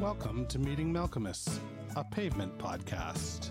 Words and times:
Welcome 0.00 0.46
to 0.46 0.60
Meeting 0.60 0.92
Malkmus, 0.92 1.58
a 1.96 2.04
pavement 2.04 2.56
podcast. 2.56 3.50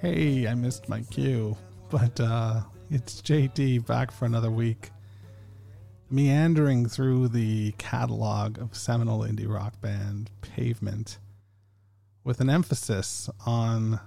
Hey, 0.00 0.46
I 0.46 0.54
missed 0.54 0.88
my 0.88 1.00
cue, 1.00 1.56
but 1.90 2.20
uh, 2.20 2.60
it's 2.88 3.20
JD 3.20 3.84
back 3.86 4.12
for 4.12 4.26
another 4.26 4.52
week, 4.52 4.92
meandering 6.08 6.88
through 6.88 7.28
the 7.28 7.72
catalog 7.78 8.60
of 8.60 8.76
seminal 8.76 9.22
indie 9.22 9.52
rock 9.52 9.80
band 9.80 10.30
Pavement 10.40 11.18
with 12.22 12.40
an 12.40 12.48
emphasis 12.48 13.28
on 13.44 13.98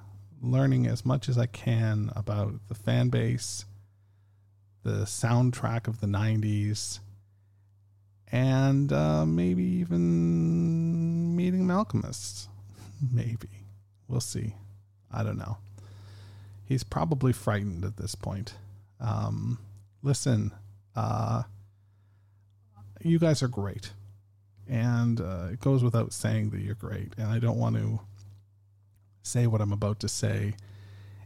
learning 0.41 0.87
as 0.87 1.05
much 1.05 1.27
as 1.27 1.37
I 1.37 1.47
can 1.47 2.13
about 2.15 2.53
the 2.69 2.75
fan 2.75 3.09
base, 3.09 3.65
the 4.83 5.01
soundtrack 5.01 5.89
of 5.89 5.99
the 5.99 6.07
90s, 6.07 6.99
and 8.31 8.91
uh, 8.91 9.25
maybe 9.25 9.63
even 9.63 11.35
meeting 11.35 11.65
Malkmus. 11.65 12.47
Maybe. 13.13 13.49
We'll 14.07 14.19
see. 14.19 14.55
I 15.11 15.23
don't 15.23 15.37
know. 15.37 15.57
He's 16.65 16.83
probably 16.83 17.31
frightened 17.31 17.85
at 17.85 17.97
this 17.97 18.15
point. 18.15 18.55
Um, 18.99 19.59
listen, 20.01 20.51
uh, 20.95 21.43
you 23.01 23.19
guys 23.19 23.41
are 23.41 23.47
great. 23.47 23.91
And 24.67 25.21
uh, 25.21 25.47
it 25.53 25.61
goes 25.61 25.83
without 25.83 26.11
saying 26.11 26.49
that 26.49 26.59
you're 26.59 26.75
great. 26.75 27.13
And 27.17 27.27
I 27.27 27.39
don't 27.39 27.57
want 27.57 27.77
to 27.77 28.01
say 29.23 29.47
what 29.47 29.61
I'm 29.61 29.71
about 29.71 29.99
to 30.01 30.09
say 30.09 30.55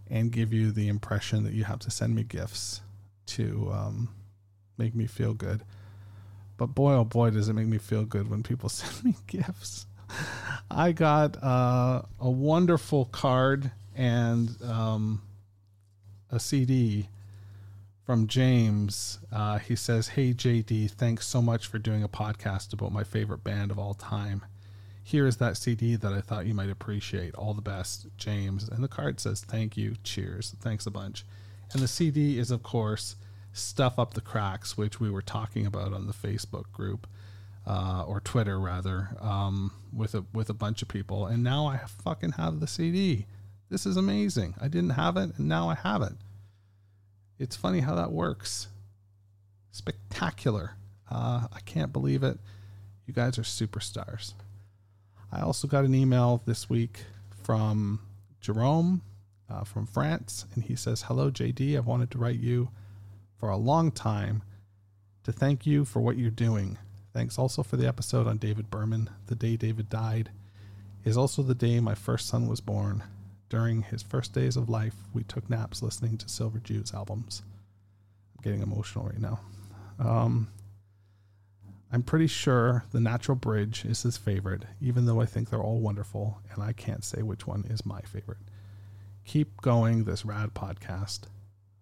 and 0.10 0.32
give 0.32 0.54
you 0.54 0.72
the 0.72 0.88
impression 0.88 1.44
that 1.46 1.54
you 1.54 1.64
have 1.64 1.80
to 1.80 1.90
send 1.92 2.14
me 2.14 2.24
gifts 2.24 2.82
to 3.28 3.72
um, 3.74 4.10
make 4.78 4.94
me 4.94 5.08
feel 5.08 5.34
good. 5.34 5.64
But 6.62 6.76
boy, 6.76 6.94
oh 6.94 7.06
boy, 7.06 7.32
does 7.32 7.50
it 7.50 7.54
make 7.54 7.66
me 7.66 7.80
feel 7.80 8.06
good 8.06 8.30
when 8.30 8.44
people 8.44 8.70
send 8.70 9.04
me 9.04 9.16
gifts. 9.26 9.88
I 10.70 10.92
got 10.92 11.42
uh, 11.42 12.04
a 12.20 12.30
wonderful 12.30 13.06
card 13.06 13.72
and 13.96 14.62
um, 14.62 15.24
a 16.30 16.40
CD 16.40 17.10
from 18.06 18.28
James. 18.28 19.18
Uh, 19.32 19.58
he 19.58 19.76
says, 19.76 20.10
Hey, 20.10 20.36
JD, 20.36 20.92
thanks 20.92 21.26
so 21.26 21.42
much 21.42 21.66
for 21.66 21.80
doing 21.80 22.04
a 22.04 22.08
podcast 22.08 22.74
about 22.74 22.92
my 22.92 23.04
favorite 23.04 23.44
band 23.44 23.72
of 23.72 23.80
all 23.80 23.96
time. 23.96 24.46
Here 25.04 25.26
is 25.26 25.38
that 25.38 25.58
CD 25.58 25.96
that 25.96 26.14
I 26.14 26.22
thought 26.22 26.46
you 26.46 26.54
might 26.54 26.70
appreciate. 26.70 27.34
All 27.34 27.56
the 27.56 27.64
best, 27.64 28.06
James. 28.18 28.70
And 28.70 28.84
the 28.84 28.88
card 28.88 29.20
says, 29.20 29.42
Thank 29.42 29.78
you. 29.78 29.96
Cheers. 30.04 30.54
Thanks 30.62 30.86
a 30.86 30.92
bunch. 30.92 31.26
And 31.74 31.82
the 31.82 31.88
CD 31.88 32.38
is, 32.38 32.52
of 32.52 32.62
course, 32.62 33.16
Stuff 33.54 34.00
Up 34.00 34.14
the 34.14 34.22
Cracks, 34.22 34.78
which 34.78 35.00
we 35.00 35.10
were 35.10 35.22
talking 35.22 35.66
about 35.66 35.94
on 35.94 36.08
the 36.08 36.14
Facebook 36.14 36.72
group. 36.72 37.08
Uh, 37.64 38.04
or 38.08 38.20
Twitter 38.20 38.60
rather, 38.60 39.10
um, 39.20 39.72
with 39.94 40.16
a 40.16 40.26
with 40.34 40.50
a 40.50 40.54
bunch 40.54 40.82
of 40.82 40.88
people, 40.88 41.28
and 41.28 41.44
now 41.44 41.68
I 41.68 41.78
fucking 41.78 42.32
have 42.32 42.60
the 42.60 42.66
CD. 42.66 43.28
This 43.70 43.86
is 43.86 43.98
amazing. 43.98 44.56
I 44.60 44.68
didn't 44.68 44.90
have 44.92 45.16
it, 45.16 45.38
and 45.38 45.48
now 45.48 45.70
I 45.70 45.76
have 45.76 46.02
it. 46.02 46.14
It's 47.38 47.56
funny 47.56 47.82
how 47.82 47.94
that 47.94 48.12
works. 48.12 48.68
Spectacular. 49.72 50.72
Uh, 51.10 51.48
I 51.54 51.60
can't 51.62 51.94
believe 51.94 52.24
it. 52.24 52.40
You 53.06 53.14
guys 53.14 53.38
are 53.38 53.44
superstars. 53.44 54.34
I 55.32 55.42
also 55.42 55.68
got 55.68 55.86
an 55.86 55.96
email 55.96 56.42
this 56.46 56.70
week 56.70 57.06
from 57.44 58.00
Jerome 58.42 59.02
uh, 59.50 59.64
from 59.64 59.86
France, 59.86 60.46
and 60.54 60.64
he 60.64 60.76
says, 60.76 61.04
Hello, 61.04 61.32
JD. 61.32 61.78
I've 61.78 61.86
wanted 61.86 62.12
to 62.12 62.18
write 62.18 62.40
you 62.40 62.70
for 63.42 63.50
a 63.50 63.58
long 63.58 63.92
time 63.92 64.44
to 65.24 65.32
thank 65.32 65.66
you 65.66 65.84
for 65.84 66.00
what 66.00 66.16
you're 66.16 66.30
doing. 66.30 66.78
Thanks 67.12 67.40
also 67.40 67.64
for 67.64 67.76
the 67.76 67.88
episode 67.88 68.28
on 68.28 68.38
David 68.38 68.70
Berman. 68.70 69.10
The 69.26 69.36
day 69.36 69.58
David 69.58 69.90
died 69.90 70.30
is 71.04 71.18
also 71.18 71.42
the 71.42 71.56
day 71.56 71.80
my 71.80 71.96
first 71.96 72.28
son 72.28 72.48
was 72.48 72.62
born. 72.62 73.04
During 73.50 73.82
his 73.82 74.04
first 74.04 74.32
days 74.34 74.56
of 74.56 74.70
life, 74.70 74.94
we 75.12 75.24
took 75.24 75.50
naps 75.50 75.82
listening 75.82 76.20
to 76.20 76.30
Silver 76.30 76.60
Jews 76.60 76.94
albums. 76.94 77.42
I'm 78.38 78.44
getting 78.44 78.62
emotional 78.62 79.06
right 79.06 79.20
now. 79.20 79.40
Um, 79.98 80.48
I'm 81.92 82.04
pretty 82.04 82.28
sure 82.28 82.86
The 82.92 83.00
Natural 83.00 83.36
Bridge 83.36 83.86
is 83.86 84.04
his 84.04 84.18
favorite, 84.18 84.66
even 84.80 85.08
though 85.08 85.20
I 85.20 85.26
think 85.26 85.50
they're 85.50 85.60
all 85.60 85.80
wonderful, 85.80 86.38
and 86.54 86.62
I 86.62 86.74
can't 86.74 87.04
say 87.04 87.24
which 87.24 87.48
one 87.48 87.66
is 87.72 87.88
my 87.88 88.02
favorite. 88.02 88.38
Keep 89.26 89.62
going, 89.62 90.04
this 90.04 90.26
rad 90.26 90.54
podcast. 90.54 91.22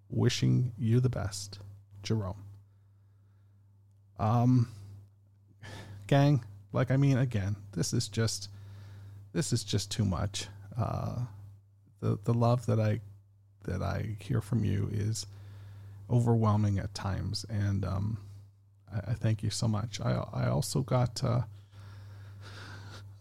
Wishing 0.10 0.72
you 0.78 1.00
the 1.00 1.10
best, 1.10 1.60
Jerome. 2.04 2.44
Um, 4.18 4.70
gang, 6.08 6.44
like 6.74 6.92
I 6.92 6.98
mean, 6.98 7.18
again, 7.18 7.56
this 7.74 7.94
is 7.94 8.08
just, 8.08 8.50
this 9.34 9.54
is 9.54 9.64
just 9.64 9.92
too 9.92 10.06
much. 10.06 10.48
Uh, 10.78 11.20
the 12.00 12.18
the 12.24 12.34
love 12.34 12.66
that 12.66 12.80
I 12.80 13.02
that 13.66 13.82
I 13.82 14.16
hear 14.20 14.42
from 14.42 14.64
you 14.64 14.90
is 14.92 15.28
overwhelming 16.10 16.80
at 16.80 16.94
times, 16.94 17.46
and 17.50 17.86
um, 17.86 18.18
I, 18.94 19.12
I 19.12 19.14
thank 19.14 19.44
you 19.44 19.50
so 19.50 19.68
much. 19.68 20.02
I 20.02 20.14
I 20.34 20.48
also 20.48 20.82
got. 20.82 21.24
Uh, 21.24 21.42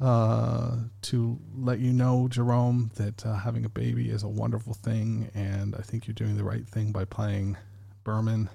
uh, 0.01 0.77
to 1.03 1.39
let 1.57 1.81
you 1.81 1.93
know, 1.93 2.29
Jerome, 2.29 2.91
that 2.97 3.27
uh, 3.27 3.35
having 3.35 3.65
a 3.65 3.69
baby 3.69 4.11
is 4.11 4.23
a 4.23 4.29
wonderful 4.29 4.75
thing, 4.75 5.31
and 5.35 5.75
I 5.75 5.83
think 5.83 6.07
you're 6.07 6.15
doing 6.15 6.37
the 6.37 6.45
right 6.45 6.67
thing 6.67 6.93
by 6.93 7.05
playing 7.05 7.57
Berman 8.05 8.49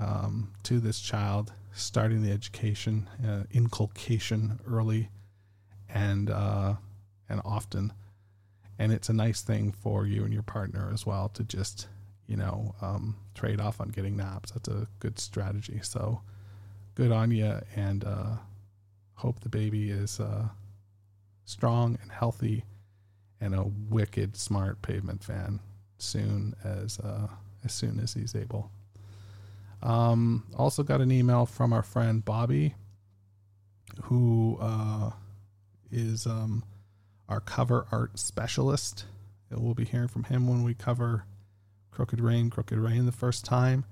um, 0.00 0.52
to 0.64 0.80
this 0.80 0.98
child, 0.98 1.52
starting 1.72 2.22
the 2.22 2.32
education, 2.32 3.08
uh, 3.26 3.44
inculcation 3.52 4.58
early, 4.66 5.10
and 5.88 6.30
uh, 6.30 6.74
and 7.28 7.40
often, 7.44 7.92
and 8.78 8.92
it's 8.92 9.08
a 9.08 9.12
nice 9.12 9.40
thing 9.40 9.72
for 9.72 10.06
you 10.06 10.24
and 10.24 10.32
your 10.32 10.42
partner 10.42 10.90
as 10.92 11.06
well 11.06 11.28
to 11.30 11.44
just 11.44 11.86
you 12.26 12.36
know 12.36 12.74
um, 12.82 13.16
trade 13.34 13.60
off 13.60 13.80
on 13.80 13.88
getting 13.90 14.16
naps. 14.16 14.50
That's 14.50 14.68
a 14.68 14.88
good 14.98 15.20
strategy. 15.20 15.78
So 15.82 16.22
good 16.96 17.12
on 17.12 17.30
you, 17.30 17.60
and 17.76 18.02
uh, 18.04 18.36
hope 19.14 19.40
the 19.40 19.48
baby 19.48 19.90
is 19.90 20.18
uh, 20.18 20.48
strong 21.48 21.98
and 22.02 22.12
healthy 22.12 22.62
and 23.40 23.54
a 23.54 23.64
wicked 23.88 24.36
smart 24.36 24.82
pavement 24.82 25.24
fan 25.24 25.60
soon 25.96 26.54
as 26.62 27.00
uh, 27.00 27.26
as 27.64 27.72
soon 27.72 27.98
as 27.98 28.12
he's 28.12 28.34
able. 28.34 28.70
Um, 29.82 30.44
also 30.56 30.82
got 30.82 31.00
an 31.00 31.10
email 31.10 31.46
from 31.46 31.72
our 31.72 31.82
friend 31.82 32.24
Bobby, 32.24 32.74
who 34.04 34.58
uh, 34.60 35.10
is 35.90 36.26
um, 36.26 36.64
our 37.28 37.40
cover 37.40 37.86
art 37.90 38.18
specialist. 38.18 39.06
We'll 39.50 39.74
be 39.74 39.84
hearing 39.86 40.08
from 40.08 40.24
him 40.24 40.46
when 40.46 40.62
we 40.62 40.74
cover 40.74 41.24
Crooked 41.90 42.20
Rain, 42.20 42.50
Crooked 42.50 42.78
Rain 42.78 43.06
the 43.06 43.12
first 43.12 43.44
time. 43.44 43.84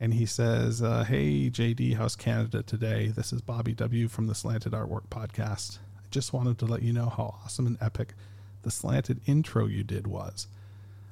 And 0.00 0.14
he 0.14 0.24
says, 0.26 0.80
uh, 0.80 1.04
Hey, 1.04 1.50
JD, 1.50 1.96
how's 1.96 2.16
Canada 2.16 2.62
today? 2.62 3.08
This 3.08 3.32
is 3.32 3.42
Bobby 3.42 3.74
W. 3.74 4.08
from 4.08 4.28
the 4.28 4.34
Slanted 4.34 4.72
Artwork 4.72 5.08
Podcast 5.10 5.78
just 6.10 6.32
wanted 6.32 6.58
to 6.58 6.66
let 6.66 6.82
you 6.82 6.92
know 6.92 7.08
how 7.08 7.36
awesome 7.44 7.66
and 7.66 7.78
epic 7.80 8.14
the 8.62 8.70
slanted 8.70 9.20
intro 9.26 9.66
you 9.66 9.84
did 9.84 10.06
was. 10.06 10.46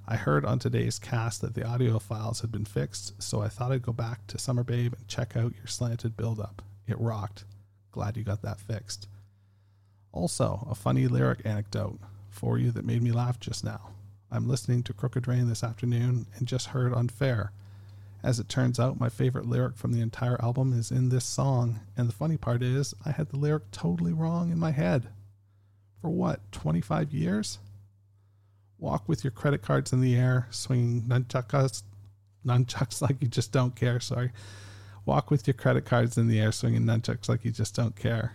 I 0.09 0.17
heard 0.17 0.45
on 0.45 0.59
today's 0.59 0.99
cast 0.99 1.41
that 1.41 1.55
the 1.55 1.67
audio 1.67 1.99
files 1.99 2.41
had 2.41 2.53
been 2.53 2.65
fixed, 2.65 3.21
so 3.21 3.43
I 3.43 3.49
thought 3.49 3.73
I'd 3.73 3.83
go 3.83 3.93
back 3.93 4.27
to 4.29 4.39
Summer 4.39 4.63
Babe 4.63 4.95
and 4.97 5.09
check 5.09 5.37
out 5.37 5.57
your 5.57 5.67
slanted 5.67 6.17
build 6.17 6.39
up. 6.39 6.63
It 6.87 7.01
rocked. 7.01 7.45
Glad 7.91 8.17
you 8.17 8.23
got 8.23 8.43
that 8.43 8.61
fixed. 8.61 9.09
Also, 10.13 10.67
a 10.71 10.75
funny 10.75 11.09
lyric 11.09 11.41
anecdote 11.45 11.99
for 12.31 12.57
you 12.57 12.71
that 12.71 12.85
made 12.85 13.03
me 13.03 13.11
laugh 13.11 13.41
just 13.41 13.65
now. 13.65 13.91
I'm 14.31 14.49
listening 14.49 14.83
to 14.85 14.93
Crooked 14.93 15.27
Rain 15.27 15.49
this 15.49 15.65
afternoon 15.65 16.27
and 16.37 16.47
just 16.47 16.69
heard 16.69 16.93
Unfair. 16.93 17.53
As 18.27 18.41
it 18.41 18.49
turns 18.49 18.81
out, 18.81 18.99
my 18.99 19.09
favorite 19.09 19.47
lyric 19.47 19.77
from 19.77 19.93
the 19.93 20.01
entire 20.01 20.37
album 20.43 20.73
is 20.73 20.91
in 20.91 21.11
this 21.11 21.25
song, 21.25 21.79
and 21.97 22.09
the 22.09 22.13
funny 22.13 22.37
part 22.37 22.61
is, 22.61 22.93
I 23.05 23.13
had 23.13 23.29
the 23.29 23.37
lyric 23.37 23.71
totally 23.71 24.13
wrong 24.13 24.51
in 24.51 24.59
my 24.59 24.73
head. 24.73 25.07
For 26.01 26.11
what, 26.11 26.41
25 26.51 27.13
years? 27.13 27.61
Walk 28.79 29.09
with 29.09 29.23
your 29.23 29.31
credit 29.31 29.63
cards 29.63 29.93
in 29.93 30.01
the 30.01 30.17
air, 30.17 30.49
swinging 30.51 31.03
nunchucks, 31.03 31.85
nunchucks 32.45 33.01
like 33.01 33.23
you 33.23 33.29
just 33.29 33.53
don't 33.53 33.77
care, 33.77 34.01
sorry. 34.01 34.33
Walk 35.05 35.31
with 35.31 35.47
your 35.47 35.55
credit 35.55 35.85
cards 35.85 36.19
in 36.19 36.27
the 36.27 36.41
air, 36.41 36.51
swinging 36.51 36.83
nunchucks 36.83 37.29
like 37.29 37.45
you 37.45 37.53
just 37.53 37.77
don't 37.77 37.95
care. 37.95 38.35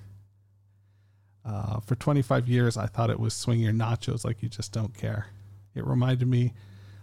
Uh, 1.44 1.82
for 1.82 1.96
25 1.96 2.48
years, 2.48 2.78
I 2.78 2.86
thought 2.86 3.10
it 3.10 3.20
was 3.20 3.34
swing 3.34 3.60
your 3.60 3.74
nachos 3.74 4.24
like 4.24 4.42
you 4.42 4.48
just 4.48 4.72
don't 4.72 4.96
care. 4.96 5.28
It 5.76 5.86
reminded 5.86 6.30
me 6.30 6.54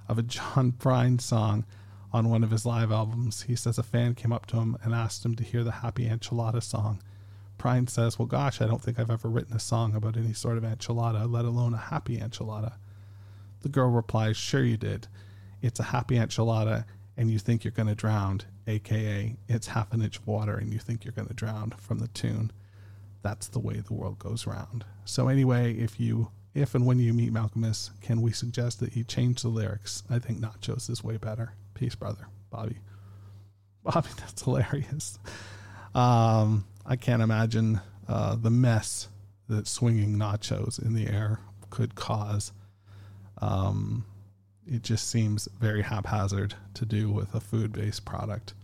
of 0.08 0.16
a 0.16 0.22
John 0.22 0.72
Prine 0.72 1.20
song 1.20 1.66
on 2.12 2.28
one 2.30 2.42
of 2.42 2.50
his 2.50 2.64
live 2.64 2.90
albums. 2.90 3.42
He 3.42 3.56
says 3.56 3.78
a 3.78 3.82
fan 3.82 4.14
came 4.14 4.32
up 4.32 4.46
to 4.46 4.56
him 4.56 4.76
and 4.82 4.94
asked 4.94 5.24
him 5.24 5.34
to 5.36 5.44
hear 5.44 5.64
the 5.64 5.72
Happy 5.72 6.08
Enchilada 6.08 6.62
song. 6.62 7.02
Prine 7.58 7.90
says, 7.90 8.18
Well, 8.18 8.26
gosh, 8.26 8.60
I 8.60 8.66
don't 8.66 8.82
think 8.82 8.98
I've 8.98 9.10
ever 9.10 9.28
written 9.28 9.56
a 9.56 9.60
song 9.60 9.94
about 9.94 10.16
any 10.16 10.32
sort 10.32 10.58
of 10.58 10.64
enchilada, 10.64 11.30
let 11.30 11.44
alone 11.44 11.74
a 11.74 11.78
happy 11.78 12.18
enchilada. 12.18 12.74
The 13.62 13.68
girl 13.68 13.90
replies, 13.90 14.36
Sure, 14.36 14.62
you 14.62 14.76
did. 14.76 15.08
It's 15.60 15.80
a 15.80 15.84
happy 15.84 16.14
enchilada, 16.16 16.84
and 17.16 17.30
you 17.30 17.40
think 17.40 17.64
you're 17.64 17.72
going 17.72 17.88
to 17.88 17.96
drown, 17.96 18.42
aka 18.68 19.36
it's 19.48 19.66
half 19.68 19.92
an 19.92 20.02
inch 20.02 20.18
of 20.18 20.26
water 20.26 20.56
and 20.56 20.72
you 20.72 20.78
think 20.78 21.04
you're 21.04 21.12
going 21.12 21.28
to 21.28 21.34
drown 21.34 21.70
from 21.76 21.98
the 21.98 22.08
tune. 22.08 22.52
That's 23.22 23.48
the 23.48 23.58
way 23.58 23.80
the 23.80 23.94
world 23.94 24.18
goes 24.20 24.46
round. 24.46 24.84
So 25.04 25.26
anyway, 25.28 25.74
if 25.74 25.98
you 25.98 26.30
if 26.54 26.74
and 26.74 26.86
when 26.86 26.98
you 26.98 27.12
meet 27.12 27.32
Malkmus, 27.32 27.90
can 28.00 28.22
we 28.22 28.32
suggest 28.32 28.80
that 28.80 28.96
you 28.96 29.04
change 29.04 29.42
the 29.42 29.48
lyrics? 29.48 30.02
I 30.08 30.18
think 30.18 30.40
Nachos 30.40 30.88
is 30.88 31.04
way 31.04 31.16
better. 31.16 31.52
Peace, 31.78 31.94
brother. 31.94 32.26
Bobby. 32.50 32.76
Bobby, 33.84 34.08
that's 34.18 34.42
hilarious. 34.42 35.18
Um, 35.94 36.66
I 36.84 36.96
can't 36.96 37.22
imagine 37.22 37.80
uh, 38.08 38.34
the 38.34 38.50
mess 38.50 39.08
that 39.48 39.68
swinging 39.68 40.16
nachos 40.16 40.84
in 40.84 40.94
the 40.94 41.06
air 41.06 41.38
could 41.70 41.94
cause. 41.94 42.52
Um, 43.40 44.04
it 44.66 44.82
just 44.82 45.08
seems 45.08 45.48
very 45.60 45.82
haphazard 45.82 46.54
to 46.74 46.84
do 46.84 47.12
with 47.12 47.32
a 47.34 47.40
food 47.40 47.72
based 47.72 48.04
product. 48.04 48.54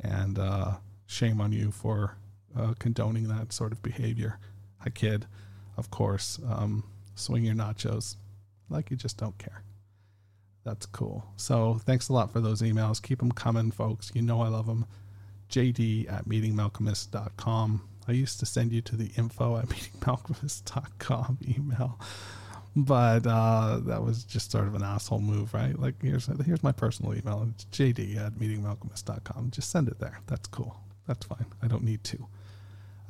And 0.00 0.38
uh, 0.38 0.76
shame 1.06 1.42
on 1.42 1.52
you 1.52 1.70
for 1.70 2.16
uh, 2.58 2.72
condoning 2.78 3.28
that 3.28 3.52
sort 3.52 3.72
of 3.72 3.82
behavior. 3.82 4.38
I 4.82 4.88
kid, 4.88 5.26
of 5.76 5.90
course. 5.90 6.40
Um, 6.48 6.84
swing 7.14 7.44
your 7.44 7.54
nachos 7.54 8.16
like 8.70 8.90
you 8.90 8.96
just 8.96 9.18
don't 9.18 9.36
care. 9.36 9.62
That's 10.64 10.86
cool. 10.86 11.24
So 11.36 11.74
thanks 11.84 12.08
a 12.08 12.12
lot 12.12 12.32
for 12.32 12.40
those 12.40 12.62
emails. 12.62 13.02
Keep 13.02 13.18
them 13.18 13.32
coming, 13.32 13.70
folks. 13.70 14.10
You 14.14 14.22
know 14.22 14.40
I 14.40 14.48
love 14.48 14.66
them. 14.66 14.86
JD 15.50 16.10
at 16.12 16.26
meetingmalkmus.com. 16.26 17.88
I 18.08 18.12
used 18.12 18.40
to 18.40 18.46
send 18.46 18.72
you 18.72 18.80
to 18.82 18.96
the 18.96 19.10
info 19.16 19.58
at 19.58 19.66
meetingmalkmus.com 19.68 21.38
email, 21.46 22.00
but 22.74 23.26
uh, 23.26 23.80
that 23.84 24.02
was 24.02 24.24
just 24.24 24.50
sort 24.50 24.66
of 24.66 24.74
an 24.74 24.82
asshole 24.82 25.20
move, 25.20 25.54
right? 25.54 25.78
Like, 25.78 26.02
here's 26.02 26.28
here's 26.44 26.62
my 26.62 26.72
personal 26.72 27.14
email. 27.14 27.46
It's 27.54 27.64
JD 27.66 28.16
at 28.18 28.34
meetingmalkmus.com. 28.34 29.50
Just 29.50 29.70
send 29.70 29.88
it 29.88 30.00
there. 30.00 30.20
That's 30.26 30.48
cool. 30.48 30.76
That's 31.06 31.26
fine. 31.26 31.46
I 31.62 31.66
don't 31.66 31.84
need 31.84 32.02
to. 32.04 32.26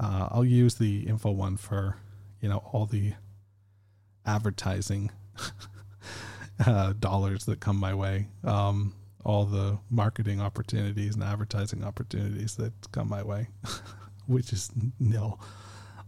Uh, 0.01 0.29
I'll 0.31 0.45
use 0.45 0.75
the 0.75 1.03
info 1.03 1.31
one 1.31 1.56
for, 1.56 1.97
you 2.41 2.49
know, 2.49 2.59
all 2.73 2.87
the 2.87 3.15
advertising 4.27 5.11
uh, 6.67 6.93
dollars 6.99 7.45
that 7.47 7.61
come 7.61 7.77
my 7.77 7.95
way, 7.95 8.29
um, 8.45 8.95
all 9.25 9.45
the 9.45 9.79
marketing 9.91 10.41
opportunities 10.41 11.15
and 11.15 11.25
advertising 11.25 11.85
opportunities 11.85 12.56
that 12.56 12.73
come 12.93 13.09
my 13.09 13.23
way, 13.23 13.49
which 14.27 14.53
is 14.53 14.71
nil. 15.01 15.41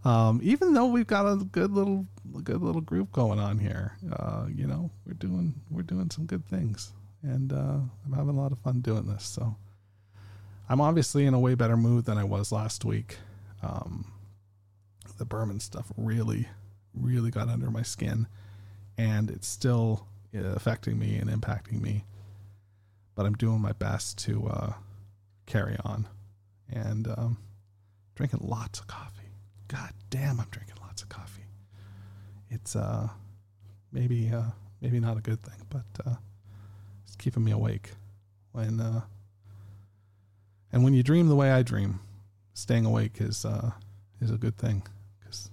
Um, 0.04 0.40
even 0.42 0.72
though 0.72 0.86
we've 0.86 1.06
got 1.06 1.26
a 1.26 1.36
good 1.36 1.72
little, 1.72 2.06
good 2.44 2.62
little 2.62 2.80
group 2.80 3.10
going 3.12 3.40
on 3.40 3.58
here, 3.58 3.96
uh, 4.12 4.46
you 4.54 4.66
know, 4.66 4.90
we're 5.04 5.14
doing, 5.14 5.54
we're 5.70 5.82
doing 5.82 6.10
some 6.10 6.26
good 6.26 6.46
things, 6.46 6.92
and 7.22 7.52
uh, 7.52 7.78
I'm 8.04 8.12
having 8.12 8.36
a 8.36 8.40
lot 8.40 8.52
of 8.52 8.58
fun 8.58 8.80
doing 8.82 9.06
this. 9.06 9.24
So, 9.24 9.56
I'm 10.68 10.80
obviously 10.80 11.26
in 11.26 11.34
a 11.34 11.38
way 11.38 11.54
better 11.54 11.76
mood 11.76 12.04
than 12.04 12.18
I 12.18 12.24
was 12.24 12.50
last 12.50 12.84
week. 12.84 13.18
Um, 13.62 14.12
the 15.18 15.24
Berman 15.24 15.60
stuff 15.60 15.92
really, 15.96 16.48
really 16.94 17.30
got 17.30 17.48
under 17.48 17.70
my 17.70 17.82
skin, 17.82 18.26
and 18.98 19.30
it's 19.30 19.48
still 19.48 20.06
affecting 20.44 20.98
me 20.98 21.16
and 21.16 21.30
impacting 21.30 21.80
me. 21.80 22.04
But 23.14 23.26
I'm 23.26 23.34
doing 23.34 23.60
my 23.60 23.72
best 23.72 24.18
to 24.24 24.46
uh, 24.46 24.72
carry 25.46 25.76
on, 25.84 26.06
and 26.70 27.08
um, 27.08 27.38
drinking 28.14 28.40
lots 28.42 28.80
of 28.80 28.86
coffee. 28.86 29.30
God 29.68 29.90
damn, 30.10 30.38
I'm 30.38 30.48
drinking 30.50 30.76
lots 30.82 31.02
of 31.02 31.08
coffee. 31.08 31.46
It's 32.50 32.76
uh, 32.76 33.08
maybe 33.92 34.30
uh, 34.32 34.50
maybe 34.80 35.00
not 35.00 35.16
a 35.16 35.22
good 35.22 35.42
thing, 35.42 35.66
but 35.70 36.06
uh, 36.06 36.16
it's 37.04 37.16
keeping 37.16 37.44
me 37.44 37.52
awake 37.52 37.92
when 38.52 38.80
uh, 38.80 39.02
and 40.72 40.84
when 40.84 40.94
you 40.94 41.02
dream 41.02 41.28
the 41.28 41.36
way 41.36 41.50
I 41.50 41.62
dream, 41.62 42.00
staying 42.54 42.84
awake 42.84 43.20
is 43.20 43.44
uh, 43.44 43.70
is 44.20 44.30
a 44.30 44.38
good 44.38 44.56
thing 44.56 44.82
because 45.18 45.50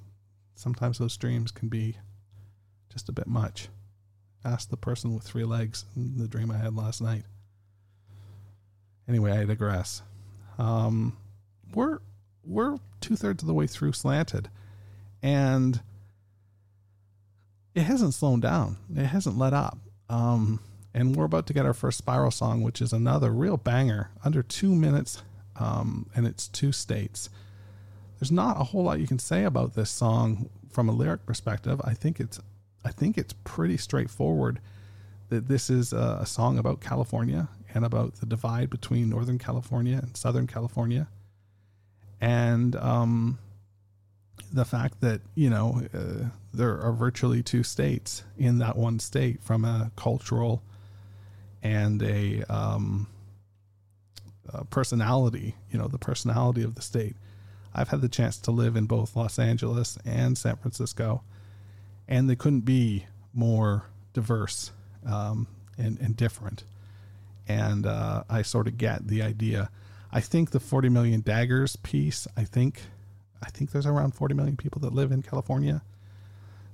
sometimes 0.55 0.97
those 0.97 1.15
dreams 1.17 1.51
can 1.51 1.69
be 1.69 1.97
just 2.91 3.09
a 3.09 3.13
bit 3.13 3.27
much. 3.27 3.69
Ask 4.45 4.69
the 4.69 4.77
person 4.77 5.13
with 5.13 5.23
three 5.23 5.45
legs 5.45 5.85
in 5.95 6.17
the 6.17 6.27
dream 6.27 6.51
I 6.51 6.57
had 6.57 6.75
last 6.75 7.01
night. 7.01 7.23
Anyway, 9.07 9.31
I 9.31 9.45
digress. 9.45 10.01
Um, 10.57 11.17
we're 11.73 11.99
we're 12.45 12.77
two 13.01 13.15
thirds 13.15 13.41
of 13.43 13.47
the 13.47 13.53
way 13.53 13.67
through 13.67 13.93
slanted, 13.93 14.49
and 15.21 15.81
it 17.73 17.83
hasn't 17.83 18.13
slowed 18.13 18.41
down. 18.41 18.77
It 18.95 19.05
hasn't 19.05 19.37
let 19.37 19.53
up. 19.53 19.77
Um, 20.09 20.59
and 20.93 21.15
we're 21.15 21.25
about 21.25 21.47
to 21.47 21.53
get 21.53 21.65
our 21.65 21.73
first 21.73 21.97
spiral 21.97 22.31
song, 22.31 22.61
which 22.61 22.81
is 22.81 22.93
another 22.93 23.31
real 23.31 23.57
banger, 23.57 24.11
under 24.23 24.43
two 24.43 24.75
minutes, 24.75 25.23
um, 25.55 26.09
and 26.15 26.27
it's 26.27 26.47
two 26.47 26.71
states 26.71 27.29
there's 28.23 28.31
not 28.31 28.57
a 28.57 28.63
whole 28.63 28.83
lot 28.83 29.01
you 29.01 29.07
can 29.07 29.19
say 29.19 29.43
about 29.43 29.73
this 29.73 29.89
song 29.89 30.49
from 30.71 30.87
a 30.87 30.93
lyric 30.93 31.25
perspective. 31.25 31.81
I 31.83 31.93
think 31.93 32.21
it's 32.21 32.39
I 32.83 32.91
think 32.91 33.17
it's 33.17 33.33
pretty 33.43 33.77
straightforward 33.77 34.59
that 35.29 35.47
this 35.47 35.69
is 35.69 35.93
a, 35.93 36.19
a 36.21 36.25
song 36.25 36.57
about 36.57 36.81
California 36.81 37.47
and 37.73 37.85
about 37.85 38.15
the 38.15 38.25
divide 38.25 38.69
between 38.69 39.09
Northern 39.09 39.39
California 39.39 39.97
and 39.97 40.15
Southern 40.15 40.47
California, 40.47 41.07
and 42.21 42.75
um, 42.75 43.39
the 44.51 44.65
fact 44.65 45.01
that 45.01 45.21
you 45.35 45.49
know 45.49 45.81
uh, 45.93 46.29
there 46.53 46.79
are 46.79 46.91
virtually 46.91 47.41
two 47.41 47.63
states 47.63 48.23
in 48.37 48.59
that 48.59 48.75
one 48.77 48.99
state 48.99 49.41
from 49.41 49.65
a 49.65 49.91
cultural 49.95 50.61
and 51.63 52.03
a, 52.03 52.43
um, 52.43 53.07
a 54.49 54.65
personality. 54.65 55.55
You 55.71 55.79
know, 55.79 55.87
the 55.87 55.97
personality 55.97 56.61
of 56.61 56.75
the 56.75 56.81
state 56.81 57.15
I've 57.73 57.89
had 57.89 58.01
the 58.01 58.09
chance 58.09 58.37
to 58.39 58.51
live 58.51 58.75
in 58.75 58.85
both 58.85 59.15
Los 59.15 59.39
Angeles 59.39 59.97
and 60.05 60.37
San 60.37 60.57
Francisco, 60.57 61.23
and 62.13 62.29
they 62.29 62.35
couldn't 62.35 62.61
be 62.61 63.07
more 63.33 63.89
diverse 64.13 64.71
um, 65.03 65.47
and, 65.79 65.99
and 65.99 66.15
different. 66.15 66.63
And 67.47 67.87
uh, 67.87 68.23
I 68.29 68.43
sort 68.43 68.67
of 68.67 68.77
get 68.77 69.07
the 69.07 69.23
idea. 69.23 69.71
I 70.11 70.21
think 70.21 70.51
the 70.51 70.59
40 70.59 70.89
million 70.89 71.21
daggers 71.21 71.75
piece. 71.77 72.27
I 72.37 72.43
think, 72.43 72.81
I 73.41 73.49
think 73.49 73.71
there's 73.71 73.87
around 73.87 74.13
40 74.13 74.35
million 74.35 74.55
people 74.55 74.79
that 74.81 74.93
live 74.93 75.11
in 75.11 75.23
California. 75.23 75.81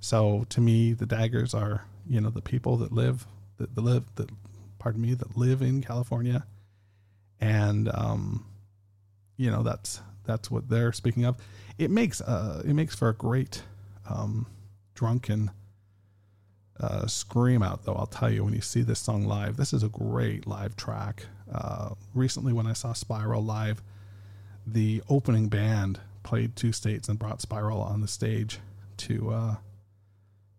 So 0.02 0.46
to 0.50 0.60
me, 0.60 0.92
the 0.92 1.06
daggers 1.06 1.54
are 1.54 1.86
you 2.06 2.20
know 2.20 2.32
the 2.32 2.42
people 2.42 2.76
that 2.78 2.92
live 2.92 3.26
that, 3.58 3.76
that 3.76 3.82
live 3.82 4.14
that 4.16 4.30
pardon 4.78 5.02
me 5.02 5.14
that 5.14 5.38
live 5.38 5.62
in 5.62 5.82
California, 5.82 6.46
and 7.40 7.90
um, 7.94 8.46
you 9.38 9.52
know 9.52 9.64
that's 9.64 10.02
that's 10.26 10.52
what 10.52 10.70
they're 10.70 10.94
speaking 10.94 11.26
of. 11.26 11.38
It 11.78 11.92
makes 11.92 12.22
uh, 12.22 12.62
it 12.66 12.74
makes 12.74 12.96
for 12.96 13.10
a 13.10 13.14
great 13.14 13.64
um, 14.10 14.46
drunken 15.00 15.50
uh, 16.78 17.08
scream 17.08 17.64
out, 17.64 17.86
though. 17.86 17.96
I'll 17.96 18.06
tell 18.06 18.30
you 18.30 18.44
when 18.44 18.54
you 18.54 18.60
see 18.60 18.82
this 18.82 19.00
song 19.00 19.24
live, 19.24 19.56
this 19.56 19.72
is 19.72 19.82
a 19.82 19.88
great 19.88 20.46
live 20.46 20.76
track. 20.76 21.26
Uh, 21.50 21.92
recently, 22.14 22.52
when 22.52 22.68
I 22.68 22.74
saw 22.74 22.92
Spiral 22.92 23.42
live, 23.42 23.82
the 24.68 25.02
opening 25.08 25.48
band 25.48 26.02
played 26.24 26.58
two 26.58 26.74
states 26.74 27.08
and 27.08 27.18
brought 27.18 27.42
Spiral 27.42 27.82
on 27.82 28.02
the 28.02 28.10
stage 28.10 28.60
to 28.98 29.32
uh, 29.32 29.56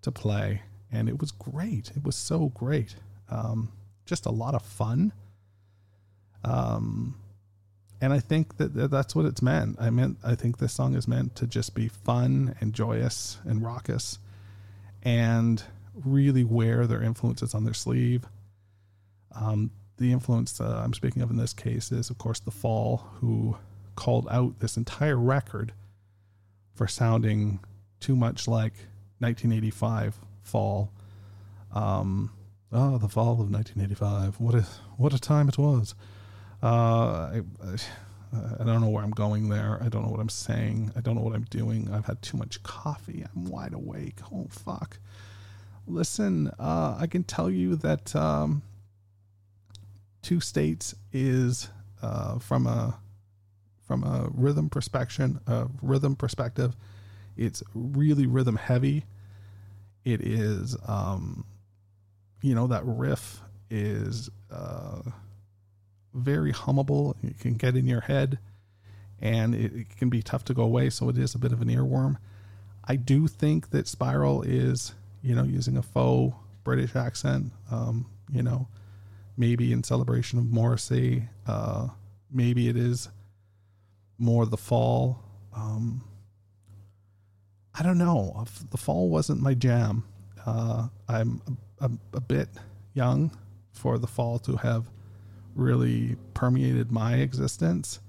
to 0.01 0.11
play, 0.11 0.63
and 0.91 1.07
it 1.07 1.21
was 1.21 1.33
great. 1.33 1.91
It 1.95 2.03
was 2.03 2.17
so 2.17 2.49
great. 2.49 2.95
Um, 3.29 3.73
just 4.07 4.25
a 4.25 4.31
lot 4.31 4.55
of 4.55 4.63
fun. 4.63 5.13
Um, 6.45 7.21
and 8.01 8.15
I 8.15 8.21
think 8.21 8.57
that 8.57 8.91
that's 8.91 9.15
what 9.15 9.27
it's 9.27 9.43
meant. 9.43 9.77
I 9.79 9.91
meant 9.91 10.17
I 10.25 10.35
think 10.35 10.57
this 10.57 10.73
song 10.73 10.95
is 10.95 11.07
meant 11.07 11.37
to 11.37 11.47
just 11.47 11.75
be 11.75 11.89
fun 11.89 12.55
and 12.61 12.73
joyous 12.73 13.39
and 13.45 13.63
raucous, 13.63 14.19
and 15.03 15.63
really 15.95 16.45
wear 16.45 16.87
their 16.87 17.03
influences 17.03 17.55
on 17.55 17.65
their 17.65 17.75
sleeve. 17.75 18.27
Um, 19.35 19.71
the 19.99 20.13
influence 20.13 20.61
uh, 20.61 20.81
I'm 20.83 20.95
speaking 20.95 21.23
of 21.23 21.31
in 21.31 21.37
this 21.37 21.53
case 21.53 21.93
is, 21.93 22.11
of 22.11 22.19
course, 22.19 22.41
the 22.41 22.51
Fall, 22.51 23.05
who 23.21 23.57
called 23.97 24.27
out 24.31 24.61
this 24.61 24.77
entire 24.77 25.17
record 25.17 25.73
for 26.75 26.87
sounding 26.87 27.61
too 28.01 28.17
much 28.17 28.49
like 28.49 28.73
1985 29.19 30.19
Fall. 30.43 30.91
Um, 31.73 32.31
oh, 32.73 32.99
the 32.99 33.09
Fall 33.09 33.33
of 33.33 33.51
1985! 33.51 34.41
What 34.41 34.55
a 34.55 34.67
what 34.97 35.13
a 35.13 35.19
time 35.19 35.49
it 35.49 35.59
was. 35.59 35.95
Uh, 36.63 36.67
I, 36.67 37.43
I 37.63 37.77
don't 38.65 38.81
know 38.81 38.89
where 38.89 39.03
I'm 39.03 39.11
going 39.11 39.49
there. 39.49 39.79
I 39.83 39.89
don't 39.89 40.03
know 40.05 40.11
what 40.11 40.21
I'm 40.21 40.29
saying. 40.29 40.93
I 40.97 41.01
don't 41.01 41.17
know 41.17 41.23
what 41.23 41.35
I'm 41.35 41.45
doing. 41.45 41.91
I've 41.93 42.07
had 42.07 42.23
too 42.23 42.37
much 42.37 42.63
coffee. 42.63 43.25
I'm 43.35 43.45
wide 43.47 43.75
awake. 43.75 44.19
Oh 44.33 44.47
fuck. 44.51 44.99
Listen, 45.87 46.53
uh, 46.59 46.97
I 46.99 47.07
can 47.07 47.25
tell 47.25 47.51
you 47.51 47.75
that 47.77 48.15
um, 48.15 48.63
two 50.23 50.41
states 50.41 50.95
is 51.13 51.69
uh, 52.03 52.39
from 52.39 52.67
a 52.67 52.99
from 53.87 54.05
a 54.05 54.31
rhythm 54.33 54.71
perspective. 54.71 55.39
A 55.49 55.69
rhythm 55.83 56.15
perspective, 56.15 56.77
it's 57.37 57.63
really 57.75 58.27
rhythm 58.27 58.57
heavy. 58.57 59.05
It 60.05 60.21
is, 60.21 60.77
um, 60.87 61.45
you 62.43 62.55
know, 62.55 62.69
that 62.69 62.85
riff 62.85 63.41
is. 63.69 64.31
Uh, 64.51 65.03
very 66.15 66.53
hummable. 66.53 67.15
It 67.23 67.39
can 67.39 67.55
get 67.55 67.77
in 67.77 67.87
your 67.87 68.01
head 68.03 68.39
and 69.21 69.55
it, 69.55 69.73
it, 69.75 69.97
can 69.97 70.09
be 70.09 70.23
tough 70.23 70.45
to 70.47 70.55
go 70.55 70.63
away. 70.63 70.91
So 70.91 71.09
it 71.09 71.19
is 71.19 71.35
a 71.35 71.39
bit 71.39 71.53
of 71.53 71.61
an 71.61 71.69
earworm. 71.69 72.17
I 72.85 72.97
do 72.97 73.29
think 73.29 73.71
that 73.71 73.87
Spiral 73.87 74.43
is, 74.43 74.95
you 75.23 75.35
know, 75.35 75.45
using 75.45 75.77
a 75.77 75.83
faux 75.83 76.35
British 76.65 76.97
accent, 76.97 77.53
um, 77.71 78.07
you 78.33 78.43
know, 78.43 78.69
maybe 79.37 79.73
in 79.73 79.85
celebration 79.85 80.39
of 80.39 80.47
Morrissey. 80.47 81.25
Uh, 81.47 81.89
maybe 82.31 82.69
it 82.69 82.77
is 82.77 83.09
more 84.19 84.47
the 84.47 84.57
fall. 84.57 85.23
Um, 85.55 86.05
I 87.75 87.83
don't 87.83 87.99
know. 87.99 88.45
The 88.71 88.77
fall 88.77 89.09
wasn't 89.09 89.41
my 89.41 89.55
jam. 89.55 90.05
Uh, 90.45 90.89
I'm 91.09 91.43
a, 91.81 91.87
a, 91.87 91.91
a, 92.15 92.21
bit 92.21 92.49
young 92.95 93.37
for 93.73 93.99
the 93.99 94.07
fall 94.07 94.39
to 94.41 94.57
have 94.57 94.87
really 95.61 96.17
permeated 96.35 96.91
my 96.91 97.15
existence. 97.17 98.01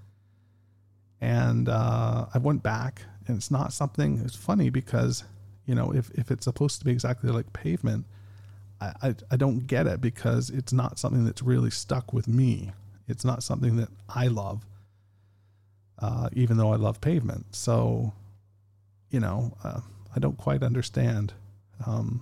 And 1.20 1.70
uh, 1.70 2.26
I 2.34 2.38
went 2.40 2.64
back, 2.64 3.04
and 3.28 3.38
it's 3.38 3.52
not 3.52 3.74
something. 3.74 4.22
It's 4.26 4.36
funny 4.36 4.70
because 4.70 5.24
you 5.66 5.76
know 5.76 5.94
if 5.94 6.10
if 6.12 6.32
it's 6.32 6.46
supposed 6.46 6.80
to 6.80 6.86
be 6.86 6.92
exactly 6.92 7.30
like 7.30 7.54
pavement, 7.54 8.06
I, 8.82 8.94
I, 9.04 9.16
I 9.32 9.36
don't 9.36 9.68
get 9.68 9.86
it 9.86 10.02
because 10.02 10.50
it's 10.50 10.74
not 10.74 10.98
something 10.98 11.24
that's 11.24 11.44
really 11.44 11.70
stuck 11.70 12.12
with 12.12 12.28
me. 12.28 12.72
It's 13.08 13.24
not 13.24 13.44
something 13.44 13.76
that 13.78 13.90
I 14.10 14.28
love, 14.28 14.66
uh, 16.00 16.30
even 16.34 16.58
though 16.58 16.74
I 16.74 16.78
love 16.78 17.02
pavement. 17.02 17.56
So, 17.56 18.14
you 19.10 19.20
know, 19.20 19.56
uh, 19.64 19.82
I 20.16 20.20
don't 20.20 20.38
quite 20.38 20.64
understand 20.64 21.34
um, 21.86 22.22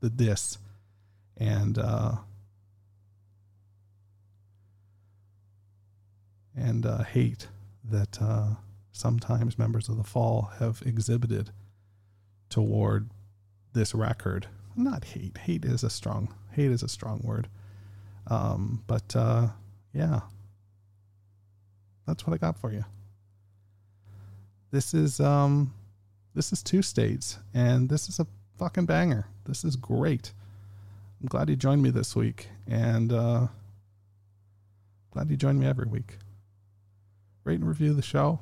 the 0.00 0.10
diss 0.10 0.58
and 1.36 1.78
uh, 1.78 2.16
and 6.60 6.86
uh, 6.86 7.02
hate 7.04 7.48
that 7.84 8.20
uh, 8.20 8.50
sometimes 8.92 9.58
members 9.58 9.88
of 9.88 9.96
the 9.96 10.04
fall 10.04 10.50
have 10.58 10.82
exhibited 10.84 11.50
toward 12.48 13.10
this 13.72 13.94
record. 13.94 14.46
Not 14.76 15.04
hate. 15.04 15.38
Hate 15.38 15.64
is 15.64 15.82
a 15.82 15.90
strong 15.90 16.34
hate 16.52 16.70
is 16.70 16.82
a 16.82 16.88
strong 16.88 17.20
word. 17.22 17.48
Um, 18.26 18.82
but 18.86 19.14
uh, 19.16 19.48
yeah, 19.92 20.20
that's 22.06 22.26
what 22.26 22.34
I 22.34 22.38
got 22.38 22.58
for 22.58 22.72
you. 22.72 22.84
This 24.70 24.94
is 24.94 25.20
um, 25.20 25.74
this 26.34 26.52
is 26.52 26.62
two 26.62 26.82
states, 26.82 27.38
and 27.54 27.88
this 27.88 28.08
is 28.08 28.20
a 28.20 28.26
fucking 28.56 28.86
banger. 28.86 29.26
This 29.46 29.64
is 29.64 29.76
great. 29.76 30.32
I'm 31.20 31.26
glad 31.26 31.48
you 31.48 31.56
joined 31.56 31.82
me 31.82 31.90
this 31.90 32.14
week, 32.14 32.48
and 32.68 33.12
uh, 33.12 33.46
glad 35.10 35.30
you 35.30 35.36
join 35.36 35.58
me 35.58 35.66
every 35.66 35.86
week. 35.86 36.18
Rate 37.44 37.60
and 37.60 37.68
review 37.68 37.94
the 37.94 38.02
show. 38.02 38.40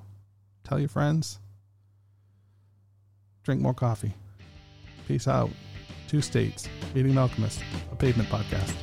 Tell 0.64 0.78
your 0.78 0.88
friends. 0.88 1.38
Drink 3.42 3.60
more 3.60 3.74
coffee. 3.74 4.14
Peace 5.06 5.26
out. 5.26 5.50
Two 6.08 6.20
states. 6.20 6.68
Meeting 6.94 7.12
Malkmus, 7.12 7.62
a 7.92 7.96
pavement 7.96 8.28
podcast. 8.28 8.74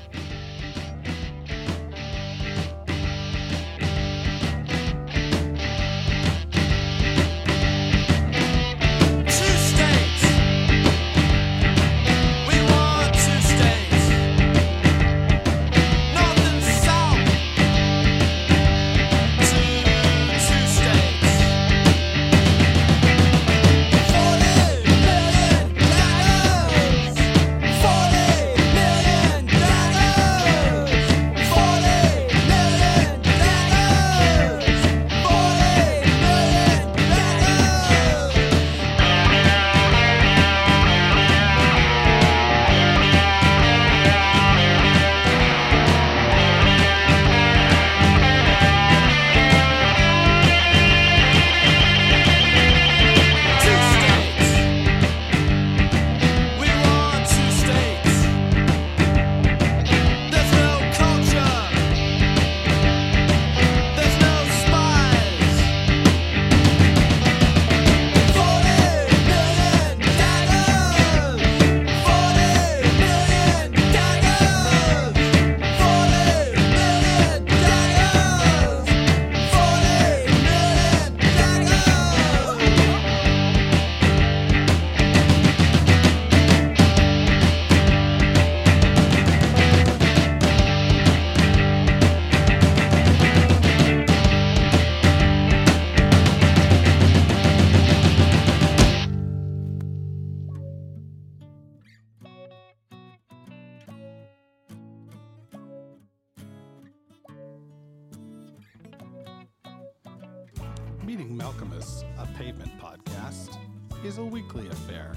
Meeting 111.06 111.38
Malkmus, 111.38 112.04
a 112.18 112.26
pavement 112.36 112.72
podcast, 112.80 113.60
is 114.04 114.18
a 114.18 114.26
weekly 114.26 114.68
affair. 114.70 115.14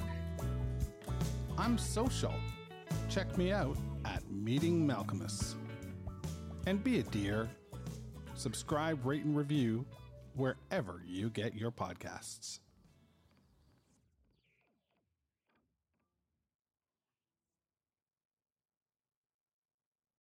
I'm 1.57 1.79
social. 1.79 2.35
Check 3.09 3.39
me 3.39 3.53
out 3.53 3.79
at 4.05 4.23
Meeting 4.31 4.87
Malkmus. 4.87 5.55
And 6.67 6.85
be 6.85 6.99
a 6.99 7.03
dear. 7.05 7.49
Subscribe, 8.35 9.07
rate, 9.07 9.25
and 9.25 9.35
review 9.35 9.87
wherever 10.35 11.01
you 11.07 11.31
get 11.31 11.55
your 11.55 11.71
podcasts. 11.71 12.59